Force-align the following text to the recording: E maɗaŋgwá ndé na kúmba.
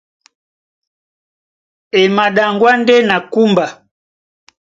E 1.99 2.01
maɗaŋgwá 2.15 2.71
ndé 2.81 2.95
na 3.07 3.15
kúmba. 3.31 3.65